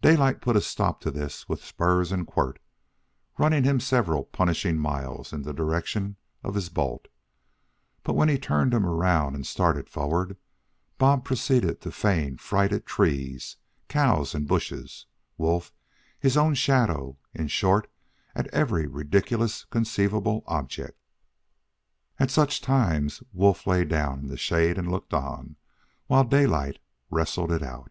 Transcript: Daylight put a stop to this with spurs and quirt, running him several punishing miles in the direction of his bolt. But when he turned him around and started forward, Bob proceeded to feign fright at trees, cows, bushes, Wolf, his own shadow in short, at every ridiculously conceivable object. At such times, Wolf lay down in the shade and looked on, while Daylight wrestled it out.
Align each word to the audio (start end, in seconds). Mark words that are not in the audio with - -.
Daylight 0.00 0.40
put 0.40 0.54
a 0.54 0.60
stop 0.60 1.00
to 1.00 1.10
this 1.10 1.48
with 1.48 1.64
spurs 1.64 2.12
and 2.12 2.28
quirt, 2.28 2.60
running 3.38 3.64
him 3.64 3.80
several 3.80 4.22
punishing 4.22 4.78
miles 4.78 5.32
in 5.32 5.42
the 5.42 5.52
direction 5.52 6.14
of 6.44 6.54
his 6.54 6.68
bolt. 6.68 7.08
But 8.04 8.12
when 8.14 8.28
he 8.28 8.38
turned 8.38 8.72
him 8.72 8.86
around 8.86 9.34
and 9.34 9.44
started 9.44 9.88
forward, 9.90 10.36
Bob 10.96 11.24
proceeded 11.24 11.80
to 11.80 11.90
feign 11.90 12.36
fright 12.36 12.72
at 12.72 12.86
trees, 12.86 13.56
cows, 13.88 14.32
bushes, 14.34 15.06
Wolf, 15.38 15.72
his 16.20 16.36
own 16.36 16.54
shadow 16.54 17.18
in 17.32 17.48
short, 17.48 17.90
at 18.36 18.46
every 18.54 18.86
ridiculously 18.86 19.66
conceivable 19.72 20.44
object. 20.46 20.96
At 22.20 22.30
such 22.30 22.60
times, 22.60 23.24
Wolf 23.32 23.66
lay 23.66 23.84
down 23.84 24.20
in 24.20 24.26
the 24.28 24.36
shade 24.36 24.78
and 24.78 24.88
looked 24.88 25.12
on, 25.12 25.56
while 26.06 26.22
Daylight 26.22 26.78
wrestled 27.10 27.50
it 27.50 27.64
out. 27.64 27.90